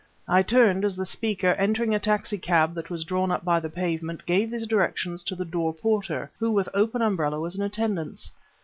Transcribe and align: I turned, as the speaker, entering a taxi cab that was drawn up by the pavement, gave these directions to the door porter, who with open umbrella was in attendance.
I 0.27 0.41
turned, 0.41 0.83
as 0.83 0.95
the 0.95 1.05
speaker, 1.05 1.49
entering 1.59 1.93
a 1.93 1.99
taxi 1.99 2.39
cab 2.39 2.73
that 2.73 2.89
was 2.89 3.03
drawn 3.03 3.29
up 3.29 3.45
by 3.45 3.59
the 3.59 3.69
pavement, 3.69 4.25
gave 4.25 4.49
these 4.49 4.65
directions 4.65 5.23
to 5.25 5.35
the 5.35 5.45
door 5.45 5.75
porter, 5.75 6.31
who 6.39 6.49
with 6.49 6.69
open 6.73 7.03
umbrella 7.03 7.39
was 7.39 7.53
in 7.55 7.61
attendance. 7.61 8.31